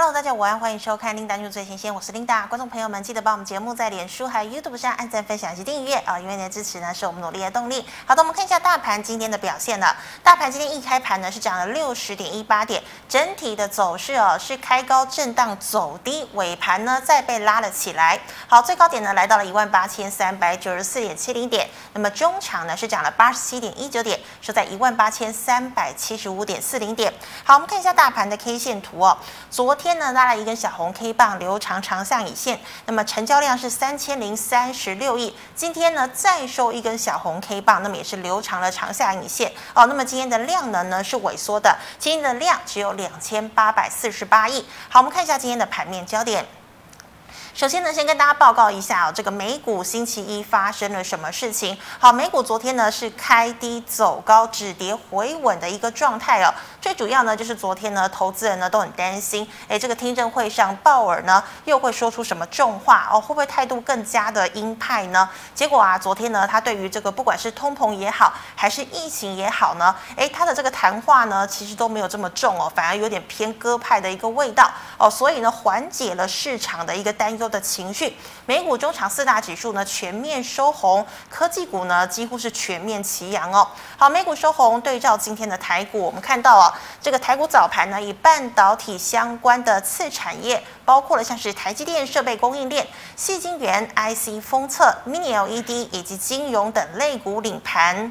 [0.00, 2.46] Hello，大家午安，欢迎收看《Linda News 最新鲜》，我是 Linda。
[2.46, 7.84] 观众朋友们，记得帮我们节目在脸书还有 YouTube 上按赞、分享及订阅啊，因为你的支持呢是我们努力的动力。
[8.06, 9.96] 好的，我们看一下大盘今天的表现了。
[10.22, 18.20] 大盘今天一开盘呢是涨了六十点一八点，整体的走势哦是开高震荡走低，尾盘呢再被拉了起来。
[18.46, 27.12] 好，最高点呢来到了一万八千三百九十四点七零点，那么中场呢是涨了八十七点一九点，收在一万八千三百七十五点四零点。
[27.42, 29.18] 好，我们看一下大盘的 K 线图哦，
[29.50, 29.87] 昨天。
[29.88, 35.34] 天呢拉了一根小红 K 棒，留长长下影线，那么成交量是三千零三十六亿。
[35.56, 39.86] 今天呢再收一根小红 K 棒，那么也是留长了长下影线哦。
[39.86, 44.66] 那么今天的量能呢是萎缩的，今天的量只有两千八百四十八亿。
[44.90, 46.44] 好，我们看一下今天的盘面焦点。
[47.54, 51.76] 首先呢，先跟大家报告一下哦，这个美股星期一发生了什么事情？
[51.98, 56.54] 好，美股昨天呢是开低走高，止跌回稳的一个状态哦。
[56.80, 63.20] 最主要呢就是昨天呢，投资人呢都很担心，哎，这个听证会上鲍尔呢又会说出什么重话哦？
[63.20, 65.28] 会不会态度更加的鹰派呢？
[65.56, 77.48] 结果啊，昨天呢，他对于这个不管是通膨也好，还是疫情也好呢，哎，他的这个谈话呢其实都没有这么重哦，反而有点偏鸽派的一个味道哦，所以呢缓解了市场的一个担忧。
[77.48, 83.66] 的情绪，美股中场四大指数呢全面收红，科技股呢几乎是全面齐扬哦。
[83.96, 86.67] 好，美股收红，对照今天的台股，我们看到啊
[87.00, 98.10] 这个台股早盘呢以半导体相关的次产业，包括了像是台积电设备供应链、细晶圆、IC 封测、Mini LED 以及金融等类股领盘。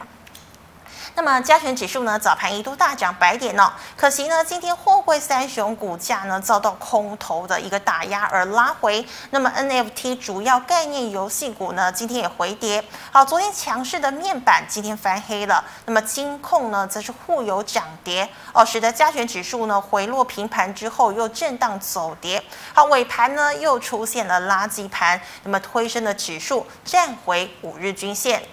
[1.17, 9.03] 那么加权指数呢，早盘一度大涨百点哦，可惜呢，今天货柜三雄股价呢遭到空头的一个打压而拉回。
[9.31, 12.83] 那么 NFT 主要概念游戏股呢，今天也回跌。
[13.11, 15.65] 好，昨天强势的面板今天翻黑了。
[15.87, 22.43] 那么金控呢，则是互有涨跌哦，使得加权指数呢回落平盘之后又震荡走跌。
[22.75, 28.43] 好，尾盘呢又出现了垃圾盘，那么推升的指数站回五日均线。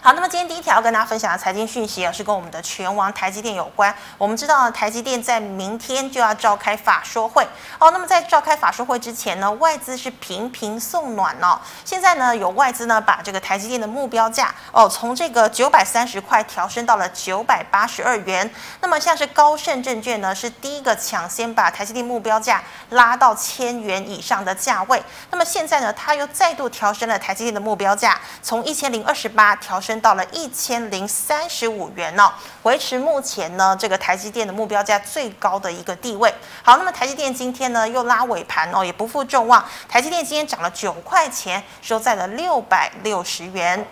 [0.00, 3.92] 好，那么今天第一条要跟大家分享的财经讯息啊，是跟我们的权王台积电有关。
[4.16, 7.44] 我们知道，台积电在明天就要召开法说会
[7.80, 7.90] 哦。
[7.90, 11.58] 那么在召开法说会之前呢，外资是频频送暖哦。
[11.84, 18.48] 现在呢，有外资呢把这个台积电的目标价哦，从这个九百三十块调升到了九百八十二元。
[18.80, 25.02] 那么像是高盛证券呢，是第一个抢先把台积电目标价拉到千元以上的价位。
[25.32, 29.98] 那么现在呢，他又再度调升了台积电的目标价，从一千零二十八调升。
[30.00, 32.32] 到了一千零三十五元呢、哦，
[32.62, 36.32] 维持目前呢这个台积电的目标价最高的一个地位。
[36.62, 43.86] 好，那么台积电今天呢又拉尾盘哦，也不负众望，台积电今天涨了九块钱，收在了六百六十元。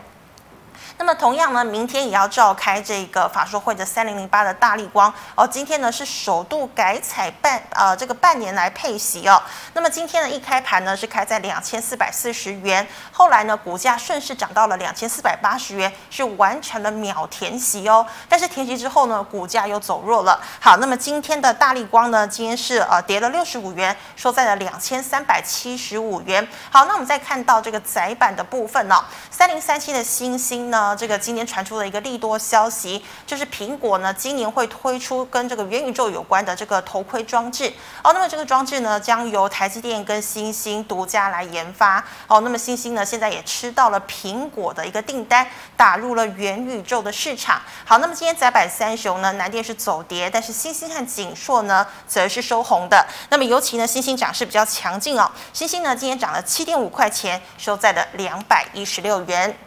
[0.99, 9.41] 那么同样呢，明天也要召开这个法说会的三零零八的大立光哦，今天呢是首度改采半呃这个半年来配息哦。
[9.75, 18.05] 那么今天呢一开盘呢是开在两千四百四十元，后来呢股价顺势涨到了两千四百八十元，是完成了秒填息哦。
[18.27, 20.41] 但是填息之后呢，股价又走弱了。
[20.59, 26.49] 好，那么今天的大力光呢，今天是呃跌了六十五元，收在了两千三百七十五元。
[26.71, 30.86] 好，那我们再看到这个窄板的部分哦，三零三七的星星呢。
[30.95, 37.73] 这个今年传出了一个利多消息，就是苹果呢今年会推出跟这个元宇宙有关的这个头盔装置
[38.05, 38.13] 哦。
[38.13, 42.41] 那么这个装置呢将由台积电跟欣兴独家来研发哦。
[42.43, 47.61] 那么欣兴呢现在也吃到了苹果的一个订单，打入了元宇宙的市场。
[47.85, 53.07] 好，那么今天载板三雄呢，南电是走跌，但是欣兴和景硕呢则是收红的。
[53.31, 59.66] 那么尤其呢欣兴涨势比较强劲哦，欣兴呢今天涨了七点五块钱，收在了两百一十六元。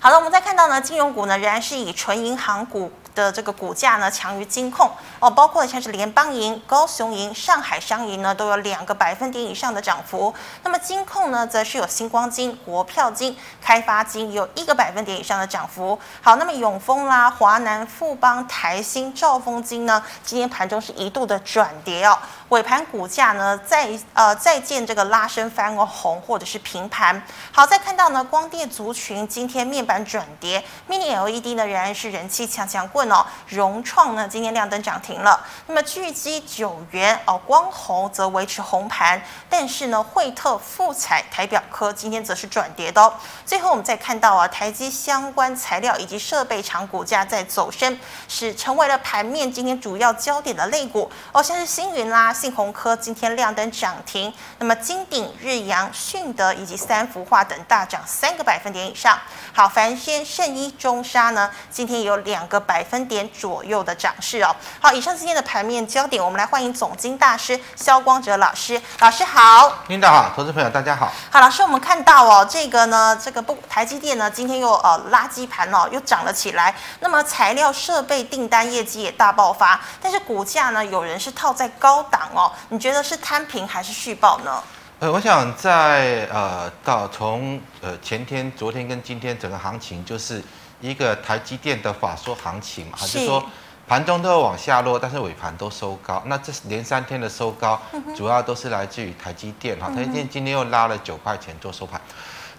[0.00, 4.88] 好了，我们再看到呢，金融股呢仍然是以纯银行股的这个股价呢强于金控
[5.18, 10.32] 哦，包括像是联邦银、高雄银、上海商银呢都有两个百分点以上的涨幅。
[10.62, 15.98] 那么金控呢，则是有星光金、国票金、开发金有一个百分点以上的涨幅。
[16.22, 22.16] 好，那么永丰啦、华南、富邦、台新、兆丰金呢，今天盘中是一度的转跌哦，
[22.48, 27.22] 尾盘股价呢再呃再见这个拉升翻个红或者是平盘。
[27.52, 33.10] 好，再看到呢，光电族群今天面板转跌，Mini LED 呢仍然是人气强强棍。
[33.10, 39.20] 哦，融创呢今天亮灯涨停了，那么巨基九元哦，光弘则维持红盘，
[39.50, 43.12] 但是呢，惠特、富彩、台表科今天则是转跌的哦。
[43.44, 59.18] 最后我们再看到啊，台积相关材料以及设备厂股价在走升，是成为了盘面今天主要焦点的类股哦，像是星云啦、信宏科今天亮灯涨停，那么金鼎、日阳、迅德以及三福化等大涨三个百分点以上。
[59.52, 63.08] 好，凡轩、圣一、中沙呢今天有两个百分。
[63.08, 64.54] 点左右的涨势哦。
[64.82, 68.78] 好，以上今天的盘面焦点，我们来欢迎总经大师萧光哲老师。
[68.98, 71.10] 老师好，领导好，投资朋友大家好。
[71.30, 76.74] 好，老师，我们看到哦，这个呢，这个不台积电呢，今天又呃垃圾盘哦，又涨了起来。
[77.00, 82.52] 那么材料设备订单业绩也大爆发，但是股价呢，有人是套在高档哦。
[82.68, 84.62] 你觉得是摊平还是续报呢？
[85.00, 90.42] 呃，我想在呃到从呃前天、昨天跟今天整个行情，就是
[90.80, 93.44] 一个台积电的法说行情嘛，是就是说
[93.86, 96.20] 盘中都有往下落，但是尾盘都收高。
[96.26, 97.80] 那这连三天的收高，
[98.16, 99.88] 主要都是来自于台积电哈。
[99.94, 102.00] 台积电今天又拉了九块钱做收盘。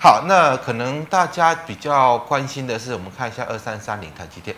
[0.01, 4.55] 好，那可能大家比较关心的是，我们看一下二三三零台积电。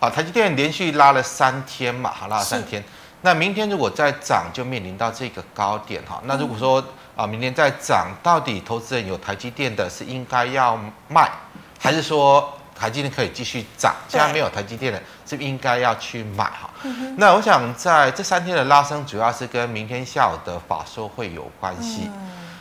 [0.00, 2.82] 好，台积电连续拉了三天嘛，哈，拉了三天。
[3.20, 6.22] 那明天如果再涨，就面临到这个高点哈。
[6.24, 6.82] 那如果说
[7.14, 11.30] 啊，明天再涨，到底投资人有台积电的是应该要卖，
[11.78, 13.94] 还是说台积电可以继续涨？
[14.08, 16.70] 现在没有台积电的，是应该要去买哈？
[17.18, 22.08] 那我想在这三天的拉升，主要是跟明天下午的法说会有关系。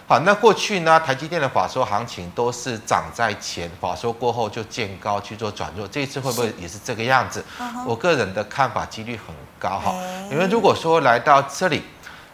[0.10, 5.88] 好，那过去呢，台积电的法说行情都是涨在前，法说过后就见高去做转弱。
[5.88, 7.46] 这一次会不会也是这个样子？
[7.86, 9.94] 我个人的看法几率很高哈，
[10.32, 11.84] 因为如果说来到这里，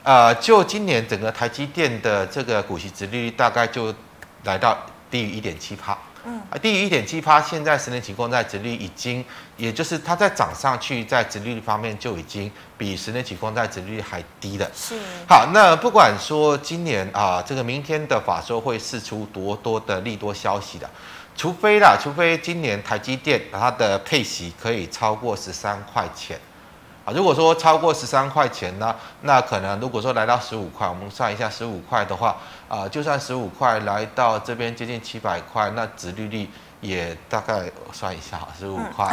[0.03, 3.93] 呃，就今年整个台积电的这个股息值利率大概就
[4.45, 4.77] 来到
[5.11, 5.97] 低于一点七趴。
[6.25, 9.23] 嗯，啊，低于一点七趴，现在十年期公债殖率已经，
[9.57, 14.69] 也就是它在涨上去，在殖利率方面就已经比十年期公债殖率还低了。
[14.73, 20.89] 是，好，那不管说今年啊，这个明天的法说会释出多多的利多消息的，
[21.37, 26.39] 除非啦，除非今年台积电它的配息可以超过十三块钱。
[27.05, 32.35] 啊，如果说超过十三块钱呢，那可能如果说来到十五块，我们算一下十五块的话，
[32.67, 36.49] 啊，就算十五块来到这边接近七百块，那值利率
[36.81, 39.05] 也大概算一下，十五块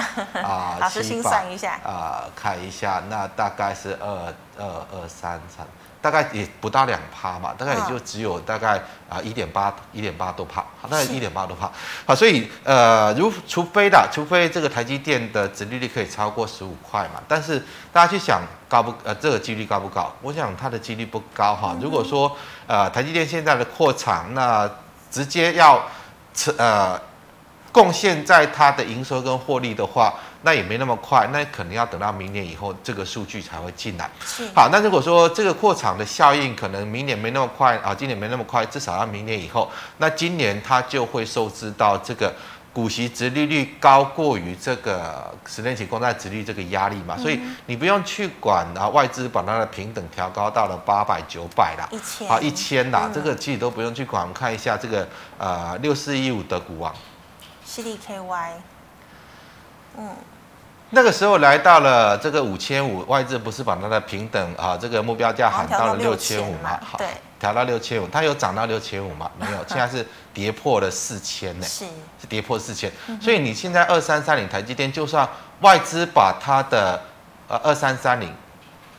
[0.43, 5.67] 啊， 老师心算一下啊，看一下，那大概是二二二三三。
[6.02, 11.70] 大概也不到两趴嘛，大概也就只有大概啊一点八一点八多趴，好，大概一点八多趴，
[12.04, 20.12] 好，所以呃，如除非的，除非这个台积电的殖利率可以超过十五块嘛，但是大家去想高不呃这个几率高不高？
[20.20, 21.76] 我想它的几率不高哈。
[21.81, 24.69] 如果说呃台积电现在的扩产，那
[25.08, 25.81] 直接要
[26.56, 27.00] 呃
[27.70, 30.12] 贡献在它的营收跟获利的话。
[30.43, 34.11] 那也没那么快，那可能要等到明年以后，这个数据才会进来。
[34.25, 34.44] 是。
[34.55, 42.35] 好，那如果说这个扩厂的效应可能明年没那么快啊，今年没那么快，至少要明年以后，那今年它就会受制到这个
[42.73, 54.23] 股息殖利率高过于这个十年期公债殖利率这个压力嘛，嗯、所以你不用去管啊，外资把它的平等调高到了八百九百啦，一千啊一千啦，嗯、这个其实都不用去管。
[54.23, 55.06] 我们看一下这个
[55.37, 56.95] 呃六四一五的股王
[57.67, 58.53] ，CDKY，
[59.99, 60.09] 嗯。
[60.94, 66.79] 那个时候来到了这个五千五，外资不是把它的平等啊这个目标价喊到了六千五嘛？
[66.85, 67.06] 好，对，
[67.41, 69.31] 调到六千五，它有涨到六千五吗？
[69.41, 71.87] 没有，现在是跌破了四千呢，是
[72.21, 72.93] 是跌破四千，
[73.23, 75.27] 所以你现在二三三零台积电，就算
[75.62, 77.00] 外资把它的
[77.49, 78.31] 呃二三三零，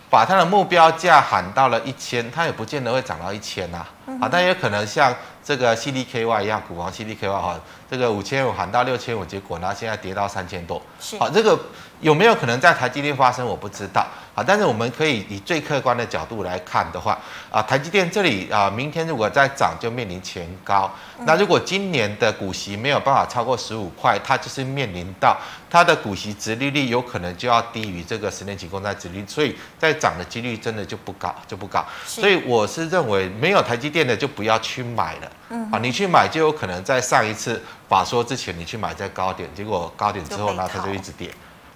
[0.09, 3.85] 把它的目标价喊到了一千，它也不见得会涨到一千呐，
[4.19, 7.55] 啊，但也可能像这个 CDKY 一样，股王 CDKY 哈。
[7.93, 10.81] 这个五千五喊到六千五，结果呢，现在跌到三千多。
[11.19, 11.55] 好，这个
[12.01, 13.45] 有没有可能在台积电发生？
[13.45, 14.03] 我不知道。
[14.35, 17.17] 好，但是我们可以以最客观的角度来看的话，
[17.51, 20.91] 啊，台积电这里啊，明天如果再涨，就面临前高。
[21.19, 25.37] 那如果今年的股息没有办法超过十五块，它就是面临到
[25.69, 31.85] 它的股息值利率有可能就要低于这个十年期公债殖利率，所以在涨的几率真的就不高，就不高。
[32.03, 35.31] 所以我是认为没有台积电的就不要去买了。
[35.49, 37.61] 嗯，啊，你去买就有可能在上一次。
[37.87, 41.29] 法说之前你去买在高点，结果高点之后呢，它就一直跌。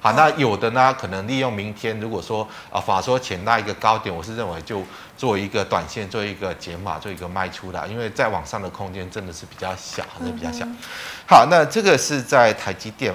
[0.08, 4.82] 好，那有的呢，可能利用明天，如果说啊法说前那一个高点，我是认为就
[5.18, 10.66] 做一个短线，做一个减码，做一个卖出的，因为再往上的空间真的是比较小，真的比较小。
[11.28, 13.14] 好，那这个是在台积电。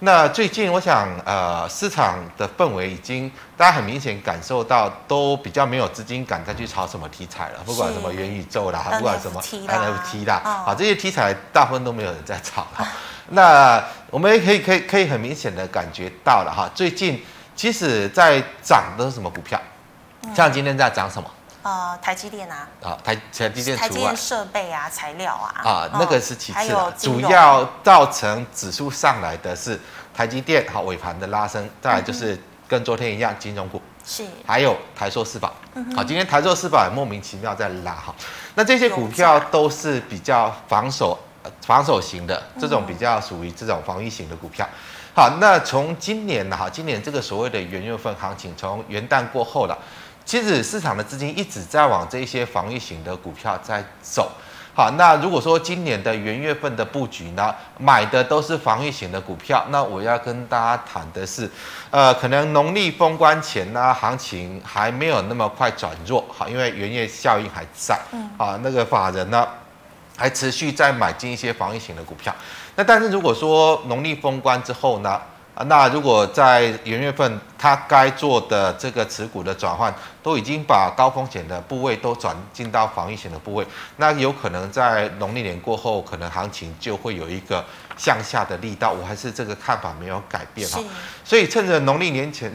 [0.00, 12.86] 那最近我想，呃，市场的氛围已经大家很明显感受到，都比较没有资金敢再去炒什么题材了，不管什么元宇宙啦，不管什么 NFT 啦，啊，这些题材大部分都没有人在炒了。
[13.30, 13.82] 那
[14.14, 17.20] 我们也可以可以可以很明显的感觉到了哈，最近
[17.56, 19.60] 其实在涨的是什么股票？
[20.32, 21.28] 像今天在涨什么？
[21.64, 29.80] 呃，台积电啊，啊，台台积电，台积电设备啊，材料啊，啊，那个是其次的，主要造成指数上来的是
[30.14, 35.52] 台积电，好，尾盘的拉升，再来就是跟昨天一样，金融股是，还有台塑四宝，
[35.96, 38.14] 好，今天台塑四宝也莫名其妙在拉哈，
[38.54, 41.18] 那这些股票都是比较防守、
[41.66, 44.68] 防守型的，这种比较属于这种防御型的股票。
[45.14, 49.78] 好，那从今年呢，哈，今年这个所谓的元月份行情，从元旦过后了，
[50.24, 54.30] 其实市场的资金一直在往这些防御型的股票在走。
[54.76, 61.48] 好，那如果说今年的元月份的布局呢，买的都是防御型的股票，那我要跟大家谈的是，
[61.92, 69.46] 呃，可能农历封关前呢，行情还没有那么快转弱，好，因为元月效应还在，嗯，啊，那个法人呢，
[70.16, 72.34] 还持续在买进一些防御型的股票，
[72.76, 75.20] 那但是如果说农历封关之后呢？
[75.54, 83.64] 啊，那如果在元月份，它该做的这个持股的转换，都已经把高风险的部位都转进到防御型的部位，
[83.98, 87.64] 那有可能在农历年过后，可能行情就会有一个
[87.96, 88.90] 向下的力道。
[88.90, 90.82] 我还是这个看法没有改变哈。
[91.22, 92.52] 所以趁着农历年前，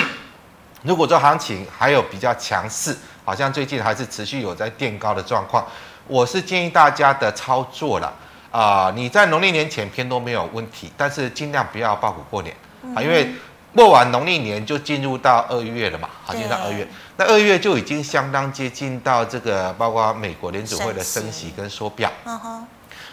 [0.82, 5.66] 如果这行情还有比较强势，好像最近还是持续有在垫高的状况，
[6.10, 8.12] 我是建议大家的操作了。
[8.50, 12.54] 啊、呃，你在农历年前偏多没有问题，但是尽量不要抱股过年。
[12.96, 13.32] 啊，因为
[13.76, 16.84] 过完农历年就进入到二月了嘛，好，进入到二月，
[17.16, 21.52] 那二月就已经相当接近到这个，包括美国联储会的升息。
[21.56, 22.10] 跟缩表，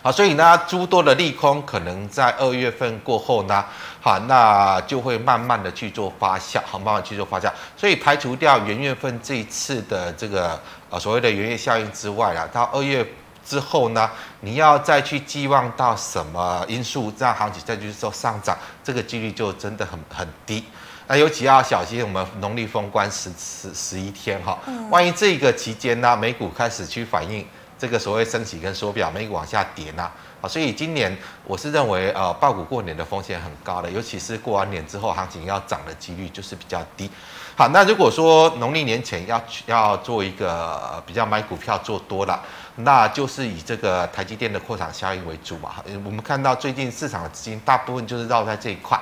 [0.02, 3.64] 好，所以呢，诸多的利空可能在二月份过后呢，
[4.02, 13.06] 好，那就会慢慢的去做发酵，好，慢慢去做发酵，所以排除掉元月份这一次的这个呃所谓的元月效应之外啊，到二月。
[13.50, 14.10] 之后呢，
[14.42, 20.66] 你要再去寄望到什么因素让行情再去做上涨，这个几率就真的很很低。
[21.08, 27.48] 那尤其要小心我们农历封关十十十一天哈，万一这个期间呢，美股开始去反映
[27.80, 30.10] 这个所谓升息跟缩表，美股往下跌呢，
[30.42, 31.16] 啊，所以今年
[31.46, 37.10] 我是认为呃，抱股过年的风险很高的，尤其是过完年之后行情要涨的几率就是比较低。
[37.56, 42.40] 好，那如果说农历年前要要做一个比较买股票做多了，
[42.78, 45.76] 那就是以这个台积电的扩厂效应为主嘛。
[46.04, 49.00] 我们看到最近市场的资金大部分就是绕在这一块，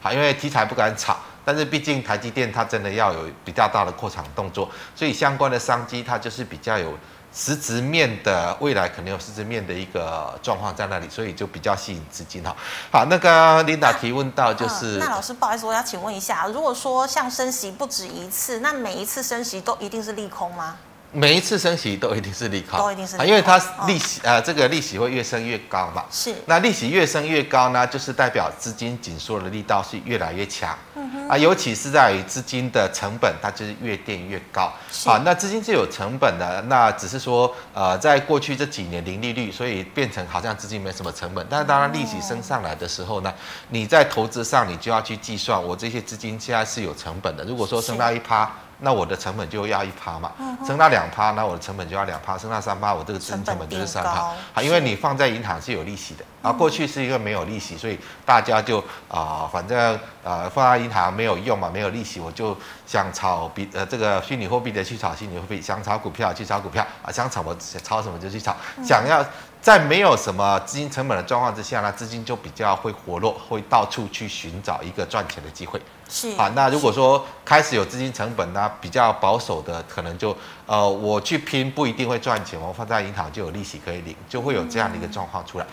[0.00, 6.96] 好，因为题材不敢炒，但是毕竟台积电它真的要有比较大的扩厂动作，所以相关的商机它就是比较有。
[7.34, 12.54] 实质面的未来可能有实质面的一个状况在那里，所以就比较吸引资金哈。
[12.90, 20.76] 好，那个琳达提问到就是，那老师不好意思，我要请问一下，如果说像升息不止一次，那每一次升息都一定是利空吗？
[21.14, 26.04] 每一次升息都一定是利空，都一定是利空，因为它利息呃，这个利息会越升越高嘛。
[26.10, 26.34] 是。
[26.46, 30.74] 那利息越升越高呢，就是代表资金紧缩的力道是越来越强。
[30.94, 31.28] 嗯哼。
[31.28, 34.72] 啊，尤其是在于资金的成本，它就是越垫越高。
[34.90, 35.06] 是。
[35.08, 41.46] 啊，那资金是有成本的，那只是说呃，在过去这几年零利率，所以变成好像资金没什么成本。
[41.50, 43.30] 但是当然利息升上来的时候呢，
[43.68, 47.44] 你在投资上你就要去计算，我这些资金现在是有成本的。
[47.44, 48.50] 如果说升到一趴。
[48.82, 50.32] 那我的成本就要一趴嘛，
[50.66, 54.32] 升到两趴，那我的成本就要两趴，升到三趴，我这个资金成本就是三趴。
[54.52, 69.24] 好，因为你放在银行是有利息的，啊，过去是一个没有利息，所以大家就啊、呃，反正呃放在银行没有用嘛，没有利息，我就想炒比呃这个虚拟货币的去炒虚拟货币，想炒股票去炒股票啊，想炒我炒什么就去炒，想要。
[69.62, 75.80] 在没有什么资金成本的状况之下呢，资金就比较会活络，会到处去寻找一个赚钱的机会。
[76.12, 85.64] 是啊，那如果说开始有资金成本呢，比较保守的，可能就呃，我去拼不一定会赚钱，我放在银行就有利息可以领，就会有这样的一个状况出来。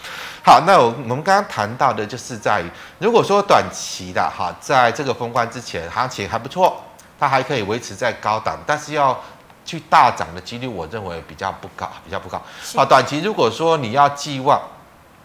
[0.41, 6.81] 好，那我我们刚刚谈到的就是在于，如果说短期的哈，在这个封关之前行情还不错，
[7.19, 9.19] 它还可以维持在高档，但是要。
[9.65, 12.41] 去大涨的几率，我认为比较不高，比较不高。
[12.75, 14.59] 啊，短期如果说你要寄望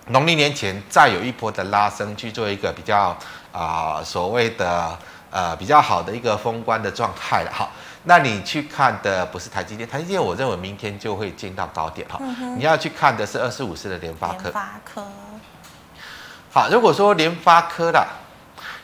[0.08, 3.16] 农历年前再有一波的拉升，去做一个比较
[3.54, 4.98] 啊、呃、所谓的
[5.30, 7.70] 呃比较好的一个封关的状态了哈，
[8.02, 12.18] 那你去看的不是台积电，台积电我认为明天就会见到高点哈。
[12.20, 14.42] 嗯、你要去看的是二四五四的联发科。
[14.42, 15.06] 联发科。
[16.52, 18.06] 好，如果说联发科的。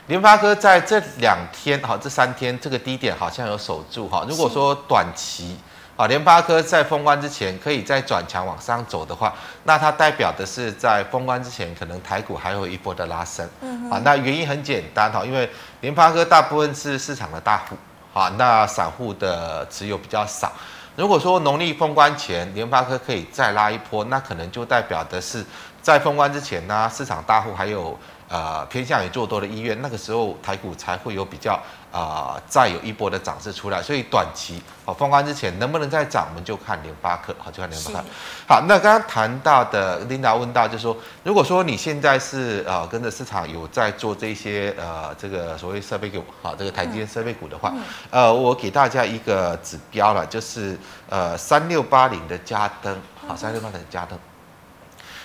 [0.07, 4.25] 联发科在这两天，哈，这三天这个低点好像有守住，哈。
[4.27, 5.55] 如果说短期，
[6.01, 9.31] 啊，联发科在封关之前可以再转强往上走的话，
[9.65, 13.47] 那它代表的是在封关之前，可能台股还有一波的拉升，
[13.87, 15.47] 啊，那原因很简单，哈，因为
[15.81, 17.75] 联发科大部分是市场的大户，
[18.19, 20.51] 啊，那散户的持有比较少。
[20.95, 25.45] 如果说农历封关前联发科可以再拉一波，那可能就代表的是
[25.83, 27.95] 在封关之前呢，市场大户还有。
[28.31, 31.51] 呃，偏向于做多的意愿，那个时候台股才会有比较
[31.91, 33.83] 啊、呃，再有一波的涨势出来。
[33.83, 38.05] 所以短期哦，封关之前能不能再涨，我们就看联发科，好，就看联发科。
[38.47, 52.97] 好，那刚刚谈到的琳达问到，就是说，如果说你现在是呃跟着市场有在做这些呃这个所谓设备股，好，这个台积电设备股的话，嗯、呃，我给大家一个指标了，就是呃三六八零的加登，
[53.27, 54.17] 好，三六八零的加登。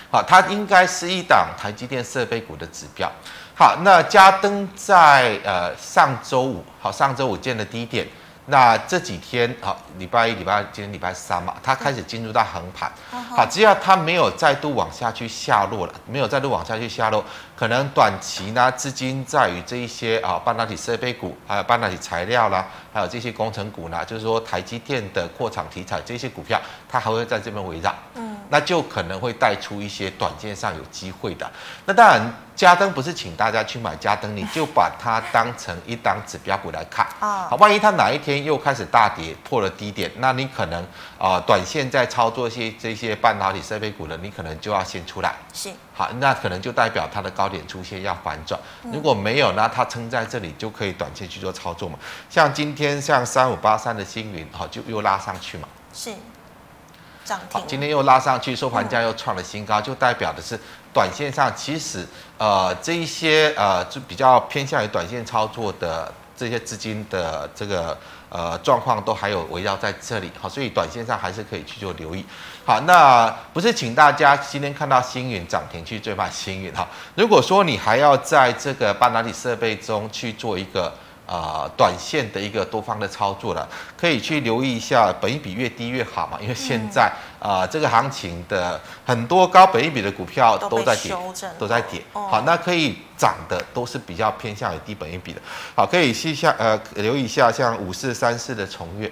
[0.09, 3.11] 好，它应该是一档台积电设备股的指标。
[3.55, 8.07] 好，那嘉登在呃上周五，好，上周五见的低点。
[8.49, 12.89] 那这几天好，礼拜一、礼拜二，今天礼拜三嘛，它开始进入到横盘。
[13.35, 17.21] 好，只要它没有再度往下去下落了，没有再度往下去下落，
[17.57, 27.93] 可能短期呢资金在于这一些啊半导体设备股，还有半导体材料啦，还有这些工程股呢，就是说台积电的扩厂题材这些股票，它还会在这边围绕。
[28.15, 31.49] 嗯，那就可能会带出一些短线上有机会的。
[31.85, 32.33] 那当然。
[32.57, 37.45] 嘉登不是请大家去买嘉登，你就把它当成一档指标股来看啊。
[37.51, 40.83] 好，万一它哪一天又开始大跌破了低点，那你可能
[41.19, 45.35] 啊、呃，短线在操作一些这些半导体设备股的，你可能就要先出来。
[45.53, 45.69] 是。
[45.93, 48.59] 好，那可能就代表它的高点出现要反转。
[48.91, 51.99] 如果没有，那它撑在这里就可以短线去做操作嘛。
[52.27, 55.67] 像今天像三五八三的星云，好，就又拉上去嘛。
[55.93, 56.11] 是。
[57.27, 57.61] 涨停。
[57.67, 60.57] 今天又拉上去，收盘价又创了新高，就代表的是。
[60.93, 62.03] 短线上其实，
[62.39, 67.95] 呃，这一些呃，就比较偏向于短线操作的这些资金的这个
[68.29, 72.25] 呃状况，都还有围绕在这里，好，所以短线上还是可以去做留意。
[72.65, 76.87] 好，那不是请大家今天看到星云涨停去追买星云哈。
[77.13, 80.91] 如果说你还要在这个半导体设备中去做一个。
[81.27, 91.15] 啊、呃，短线的一个多方的操作了，可以去留意一下，本一比越低越好嘛，因为现在啊、呃，这个行情的很多高本一比的股票都在跌，
[91.59, 92.01] 都在跌。
[92.13, 95.41] 好，那可以涨的都是比较偏向于低本一比的。
[95.75, 99.11] 好，可以去下呃留意一下，像五四三四的重越。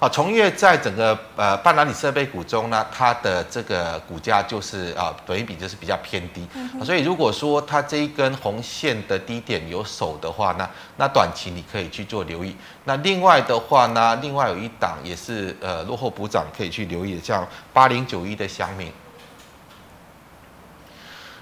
[0.00, 12.54] 好，崇越在整个呃半导体设备股中呢，它的这个股价就是啊，本益比就是比较偏低，嗯、所以如果说它这一根红线的低点有守的话呢，那短期你可以去做留意。
[12.84, 18.92] 那另外的话呢，另外有一档也是呃落后补涨可以去留意的，像八零九一的祥明。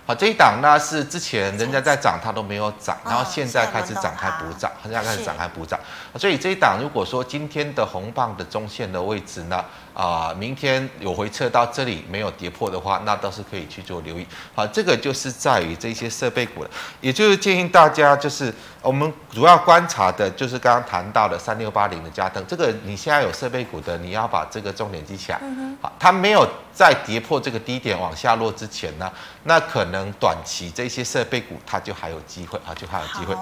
[0.07, 5.77] 好，这一档呢是之前人家在涨，它都没有涨，然后现在开始展开补涨，现在开始展开补涨，
[6.15, 9.65] 所以这一档如果说今天的红棒的中线的位置呢，
[9.97, 14.27] 啊，明天有回撤到这里没有跌破的话，那倒是可以去做留意。
[14.55, 25.41] 好，这个就是在于这些设备股了，也就是建议大家就是我们主要观察的就是刚刚谈到的三六八零的加登，这个你现在有设备股的，你要把这个重点记起来。
[25.81, 29.11] 好，它没有在跌破这个低点往下落之前呢，
[29.45, 33.35] 那可能短期这些设备股它就还有机会啊，就还有机会。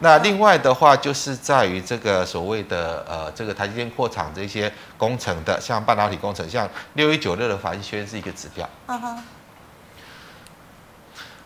[0.00, 8.68] 那另外的话就是在于这个所谓的呃这个台积电扩厂这些工程的，像半导体工程，像六一九六的帆宣是一个指标。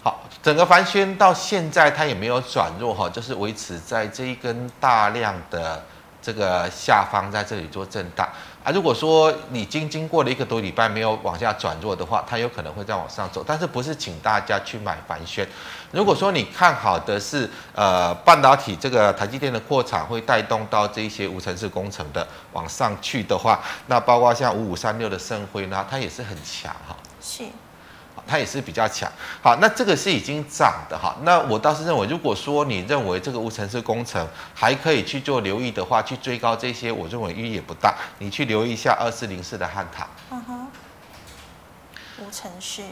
[0.02, 5.82] 好，整个帆宣到现在它也没有转弱哈，就是维持在这一根大量的
[6.20, 8.28] 这个下方，在这里做震荡。
[8.62, 15.48] 啊，如果说你经经过了一个多礼拜没有往下转弱的话，它有可能会再往上走，但是不是请大家去买帆宣。
[15.94, 26.96] 如果说你看好的是呃半导体这个台积电的扩产会带动到这一些无尘室工程的往上去的话，那包括像五五三六的盛辉呢，它也是很强哈。
[27.22, 27.44] 是。
[28.26, 29.06] 它也是比较强，
[29.42, 31.14] 好，那这个是已经涨的哈。
[31.24, 37.94] 那我倒是认为，如果说你认为这个无尘室工程还可以去做留意的话，去追高这些，我认为意义也不大。
[38.20, 40.08] 你去留意一下二四零四的汉唐。
[40.30, 40.68] 嗯哼。
[42.20, 42.82] 无尘室。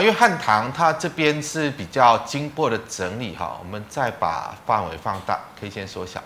[0.00, 6.22] 因为汉唐它这边是比较经过的整理哈，我们再把范围放大，可以先缩小。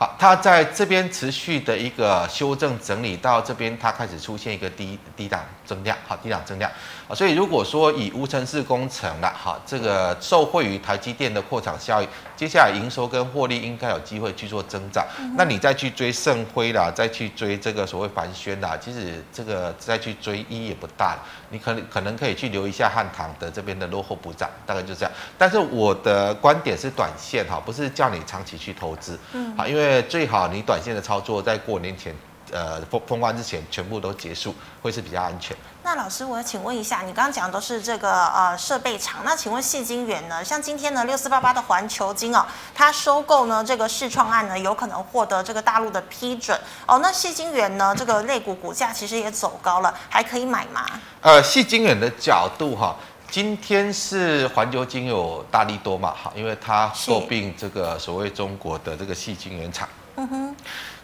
[0.00, 6.72] 好，它在这边持续的一个修正整理到这边，它开始出现一个低低档增量，好，低档增量
[7.06, 21.18] 啊，所以如果说以无尘室工程了，好，这个受惠于台积电的扩厂效益，接下来营收跟获利应该有机会去做增长，嗯、那你再去追盛辉啦，再去追这个所谓凡轩啦，其实这个再去追意义也不大，
[21.50, 25.12] 你可能可能可以去留一下汉唐的这边的落后补涨，大概就这样。
[25.36, 29.89] 但是我的观点是短线哈，不是叫你长期去投资，嗯，好，因为。
[30.08, 32.14] 最好你短线的操作在过年前，
[32.52, 35.56] 呃封封关之前全部都结束，会是比较安全。
[35.82, 40.44] 那老师，我要请问一下，你刚刚讲的都是这个呃设备厂，那请问细晶元呢？
[40.44, 46.98] 像今天呢六四八八的环球金哦，它收购呢这个视创案呢，有可能获得这个大陆的批准哦。
[46.98, 50.84] 那细晶元呢这个类股股价其实也走高了，还可以买吗？
[51.22, 52.94] 呃，细晶元的角度哈。
[53.30, 56.12] 今天是环球金有大力多嘛？
[56.20, 59.88] 哈，因为它诟病这个所谓中国的这个细晶圆厂。
[60.16, 60.56] 嗯哼。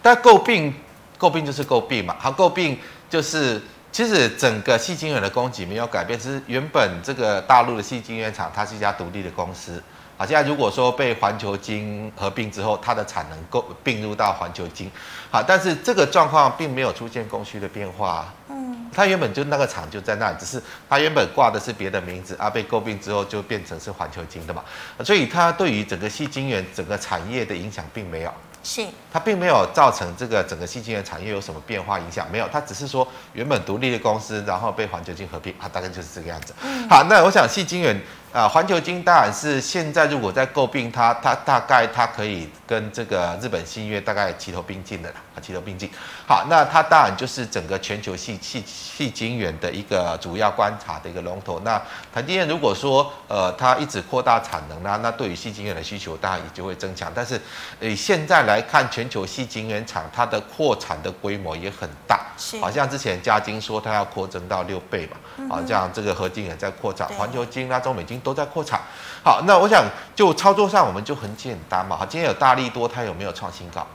[0.03, 0.75] 但诟病
[1.19, 2.17] 诟病就是诟病嘛。
[2.19, 2.77] 好，诟病
[3.09, 3.63] 就是
[3.93, 9.81] 其实整个细晶圆的供给没有改变，只是原本这个大陆的细晶圆厂它是一家独立的公司。
[10.19, 14.91] 好，现在如果说被环球金合并之后，它的产能够并入到环球金。
[15.31, 18.35] 好，但是这个状况并没有出现供需的变化。
[18.49, 18.76] 嗯。
[18.97, 24.65] 它原本就那个厂就在那里，只是它原本挂的是别的名字啊，被诟病之后就变成是环球金的嘛，
[25.05, 28.33] 所以它对于整个细晶圆整个产业的影响并没有。
[28.65, 36.53] 是，它并没有造成这个整个矽晶圆产业有什么变化影响，没有，它只是说原本独立的公司，然后被环球金合并，啊，大概就是这个样子。
[36.65, 38.01] 嗯、好，那我想细晶圆。
[38.33, 45.89] 啊，环球金当然是现在如果在诟病它，它大概它可以跟这个日本新月大概齐头并进的啦，啊，齐头并进。
[46.27, 51.61] 好，那它当然就是整个全球系系系晶圆的一个主要观察的一个龙头。
[51.61, 51.81] 那
[52.13, 57.11] 台积电如果说呃它一直扩大产能呢，那对于系晶圆的需求当然也就会增强。
[57.15, 57.41] 但是
[57.81, 62.27] 以现在来看，全球系晶圆厂它的扩产的规模也很大，
[62.61, 68.17] 好像之前嘉晶说它要扩增到六倍嘛，啊，像这个合金也在扩产，环球晶啊、中美晶。
[68.27, 68.81] 都在扩产，
[69.23, 69.85] 好，那我想
[70.17, 73.87] 就操作上我们就很简单嘛，好，今天有大利多，它有没有创新高？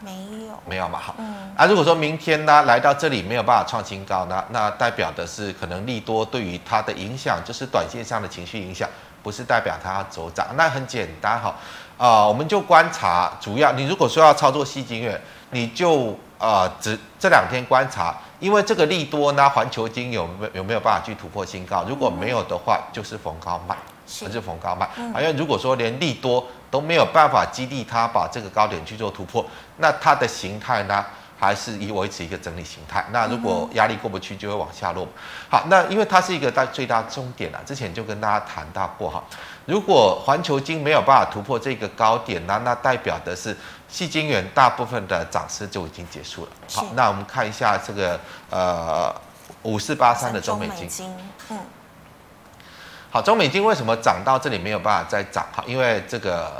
[0.00, 0.10] 没
[0.48, 8.88] 有，没有嘛，好，嗯，啊，如果说明天呢来到这里没有办法创新高呢，那代表的是可能利多对于它的影响就是短线上的情绪影响，
[9.22, 11.50] 不是代表它要走涨，那很简单哈，
[11.96, 18.14] 啊、呃，我们就观察主要，你如果说要操作矽晶圆，你就呃只这两天观察。
[18.40, 21.84] 因为这个利多呢，环球金有没有没有办法去突破新高？
[21.88, 23.76] 如果没有的话，就是逢高卖，
[24.20, 24.90] 还是逢高卖。
[24.96, 29.44] 因为如果说连利多都没有办法激励它把这个高点去做突破，
[29.76, 31.04] 那它的形态呢，
[31.38, 33.04] 还是以维持一个整理形态。
[33.12, 35.06] 那如果压力过不去，就会往下落。
[35.48, 39.22] 好，那因为它是一个大最大终点了，之前就跟大家谈到过哈。
[39.66, 43.56] 如果环球金没有办法突破这个高点，呢那代表的是。
[43.92, 46.50] 细金元大部分的涨势就已经结束了。
[46.72, 49.14] 好，那我们看一下这个呃
[49.64, 51.14] 五四八三的中美金。
[51.50, 51.58] 嗯。
[53.12, 55.46] 好，中美金为什么涨到这里没有办法再涨？
[55.54, 56.50] 哈，因为这个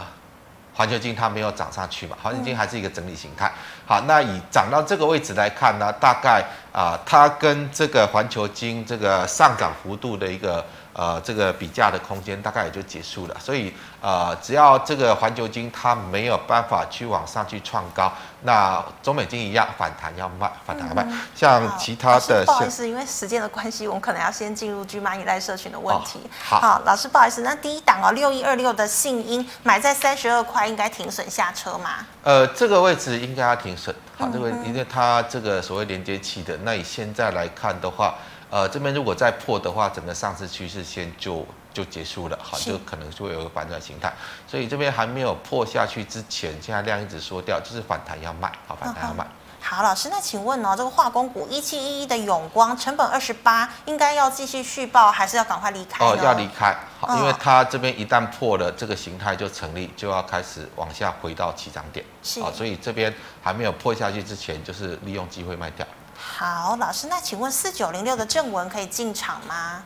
[0.75, 3.51] 环球金它没有涨上去嘛，环球金还是一个整理形态。
[3.87, 10.63] 好，那以涨到这个位置来看呢，大概啊、它跟这个环球金这个上涨幅度的一个。
[10.95, 21.03] 呃，这个比价的空间大概也就结束了，所以呃，只要这个环球金它没有办法去往上去创高，那中美金一样反弹要卖，反弹要卖。
[21.09, 26.21] 嗯、像其他的，不好意思，因为时间的关系，我们可能要先进入 GMoney 依赖社群的问题。
[26.25, 32.07] 哦、好，好，老师不好意思，那第一档哦，六一二六的信鹰买在三十二块，应该停损下车吗？
[32.23, 33.95] 呃，这个位置应该要停损。
[34.19, 38.15] 好，这个因为它这个所谓连接器的，那以现在来看的话。
[38.53, 44.13] 呃，这边如果再破的话，整个上市趋势线就就结束了，好，就可能就会有个反转形态。
[44.47, 49.27] 所以这边还没有破下去之前，现在量一直缩掉，就是反弹要卖，好，反弹要卖。
[49.59, 56.05] 好，老师，那请问哦，这个化工股一七一一的永光成本二十八，应该要继续续报，还是要赶快离开？
[56.05, 65.87] 哦，要离开，好，因为它这边一旦破了这个形态就成立，就要开始往下回到起涨点，是，所以这边还没有破下去之前，就是利用机会卖掉。
[66.17, 69.85] 好，老师，那请问四九零六的正文可以进场吗？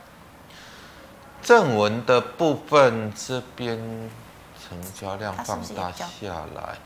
[1.41, 3.77] 正文的部分这边
[4.67, 6.05] 成交量放大下
[6.55, 6.77] 来，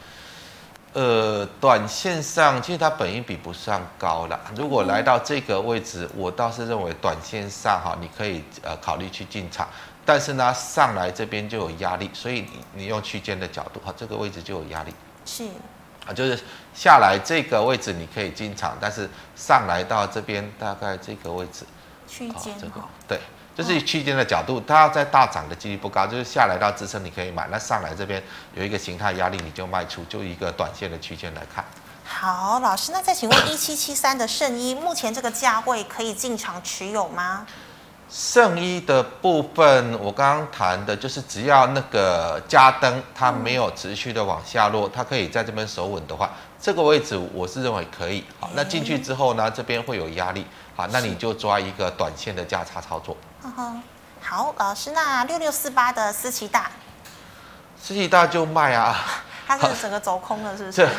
[0.93, 4.39] 呃，短线上其实它本应比不算高了。
[4.55, 9.67] 如果来到这个位置，我倒是认为短线上哈，你可以呃考虑去进场，
[10.05, 14.93] 但是呢，上来这边就有压力，所以你你用区间的角度哈，这个位置就有压力。
[15.25, 15.47] 是。
[16.07, 16.39] 啊，就是
[16.73, 21.65] 下来这个位置你可以进场，但是上来到这边大概这个位置，
[22.07, 23.19] 区间、哦、这个对，
[23.55, 28.21] 就是区间的角度，它要再大涨的几率不高，就是下来到支撑你可以买，那上来这边
[28.55, 31.63] 有一个形态压力你就卖出，就一个短线的区间来看。
[32.03, 37.45] 好，老师，那再请问一七七三的圣衣，目前这个价位可以进场持有吗？
[38.11, 48.25] 圣一的部分，我刚刚谈的就是，只要那个加灯它没有持续的往下落，它可以在这边守稳的话，这个位置我是认为可以。
[48.37, 50.45] 好，那进去之后呢，这边会有压力，
[50.75, 53.15] 好，那你就抓一个短线的价差操作。
[54.19, 56.69] 好，老师，那六六四八的思齐大，
[57.81, 59.23] 思齐大就卖啊。
[59.57, 60.77] 它是整个走空了，是不是？
[60.77, 60.89] 这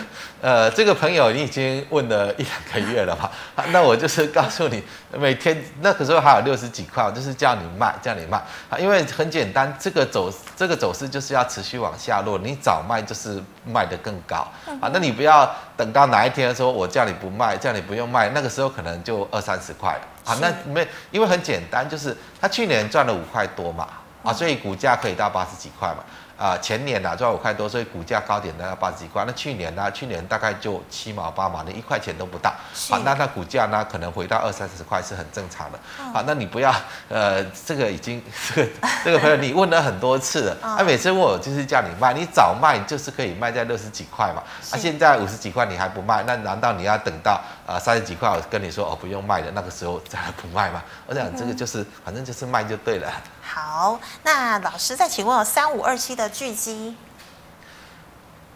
[0.40, 3.30] 呃，这个朋友你已经问了一两个月了吧？
[3.72, 8.38] 那我就是告诉你，每天那个时候还有六十几块，我就是叫你卖，叫你卖
[8.68, 14.36] 啊，因为很简单，这个走这个走势就是要持续往下落，你早卖就是卖得更高
[14.80, 14.90] 啊。
[14.92, 20.36] 那你不要等到哪一天说我叫你不卖，叫你不用卖，那个时候可能就二三十块了啊。
[20.40, 23.88] 那没，因为很简单，就是他去年赚了五块多嘛
[24.22, 26.04] 啊，所以股价可以到八十几块嘛。
[26.42, 29.22] 啊，前年呢赚五块多，所以股价高点呢要八十几块。
[29.24, 29.88] 那去年呢？
[29.92, 32.52] 去年大概就七毛八毛，连一块钱都不到。
[32.90, 35.78] 好，那那股价呢可能回到二三十块是很正常的。
[36.12, 36.74] 好，那你不要
[37.08, 38.20] 呃，这个已经
[38.52, 38.68] 这个
[39.04, 44.42] 这个朋友你问了很多次了，他每次问我就是叫你卖，你早卖就是可以卖在六十几块嘛。
[44.72, 50.82] 啊，现在五十几块你还不卖，那难道你要等到呃三十几块，我跟你说哦不用卖的，那个时候再来不卖嘛。
[51.06, 53.08] 我想这个就是反正就是卖就对了。
[53.54, 56.96] 好，那老师再请问哦，三五二七的巨基。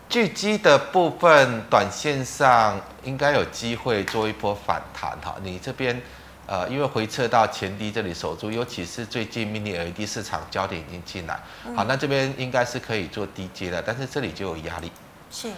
[0.09, 5.37] 巨基的部分，短线上应该有机会做一波反弹哈。
[5.43, 6.01] 你这边，
[6.47, 11.39] 呃，因为回撤到前低这里守住，尤其是最近 Mini LED 市场焦点已经进来，
[11.77, 14.91] 好，那这边应该是可以做低阶的，但是这里就有压力，
[15.31, 15.51] 是，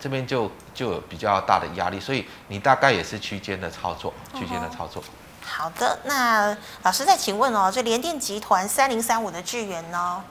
[0.00, 5.04] 这边就就有比较大的压力，所以你大概也是区间的操作，区间的操作。
[5.46, 10.22] 好的，那老师再请问哦，这联电集团三零三五的智源呢？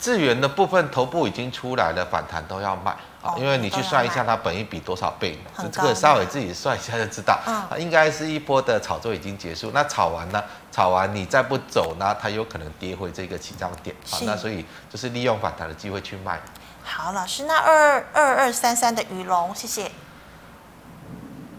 [0.00, 5.36] 智源的部分头部已经出来了，反弹都要卖啊，因为你去算一下它本益比多少倍，
[5.72, 9.72] 这个稍微自己算一下就知道，啊，应该是一波的炒作已经结束。
[9.74, 10.40] 那炒完呢？
[10.70, 14.22] 炒完你再不走呢，它有可能跌回这个起涨点啊。
[14.22, 16.38] 那所以就是利用反弹的机会去卖。
[16.84, 19.90] 好，老师，那二二二三三的宇龙，谢谢。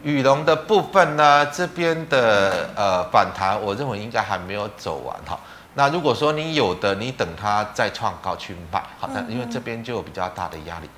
[0.04, 5.40] 宇龙的部分呢，这边的呃反弹，我认为应该还没有走完哈。
[5.76, 10.90] 那如果说你有的，你等它再创高去卖，好的，因为这边就有比较大的压力，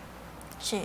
[0.59, 0.77] 是，